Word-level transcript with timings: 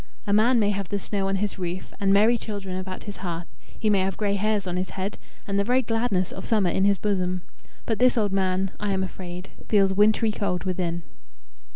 A 0.25 0.33
man 0.33 0.59
may 0.59 0.71
have 0.71 0.89
the 0.89 0.97
snow 0.97 1.27
on 1.27 1.35
his 1.35 1.59
roof, 1.59 1.93
and 1.99 2.11
merry 2.11 2.35
children 2.35 2.75
about 2.75 3.03
his 3.03 3.17
hearth; 3.17 3.45
he 3.77 3.87
may 3.87 3.99
have 3.99 4.17
grey 4.17 4.33
hairs 4.33 4.65
on 4.65 4.75
his 4.75 4.89
head, 4.89 5.19
and 5.47 5.59
the 5.59 5.63
very 5.63 5.83
gladness 5.83 6.31
of 6.31 6.43
summer 6.43 6.71
in 6.71 6.85
his 6.85 6.97
bosom. 6.97 7.43
But 7.85 7.99
this 7.99 8.17
old 8.17 8.31
man, 8.31 8.71
I 8.79 8.93
am 8.93 9.03
afraid, 9.03 9.51
feels 9.67 9.93
wintry 9.93 10.31
cold 10.31 10.63
within." 10.63 11.03